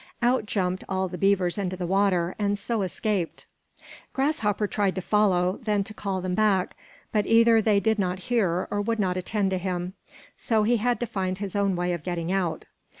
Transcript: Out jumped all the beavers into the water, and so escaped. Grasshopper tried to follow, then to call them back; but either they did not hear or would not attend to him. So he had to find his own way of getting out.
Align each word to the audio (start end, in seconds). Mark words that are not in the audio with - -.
Out 0.23 0.47
jumped 0.47 0.83
all 0.89 1.07
the 1.07 1.17
beavers 1.19 1.59
into 1.59 1.77
the 1.77 1.85
water, 1.85 2.33
and 2.39 2.57
so 2.57 2.81
escaped. 2.81 3.45
Grasshopper 4.13 4.65
tried 4.65 4.95
to 4.95 5.01
follow, 5.01 5.59
then 5.61 5.83
to 5.83 5.93
call 5.93 6.21
them 6.21 6.33
back; 6.33 6.75
but 7.11 7.27
either 7.27 7.61
they 7.61 7.79
did 7.79 7.99
not 7.99 8.17
hear 8.31 8.67
or 8.71 8.81
would 8.81 8.97
not 8.99 9.15
attend 9.15 9.51
to 9.51 9.59
him. 9.59 9.93
So 10.35 10.63
he 10.63 10.77
had 10.77 10.99
to 11.01 11.05
find 11.05 11.37
his 11.37 11.55
own 11.55 11.75
way 11.75 11.93
of 11.93 12.01
getting 12.01 12.31
out. 12.31 12.65